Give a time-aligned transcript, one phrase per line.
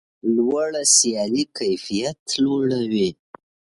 [0.35, 3.09] لوړه سیالي کیفیت لوړوي.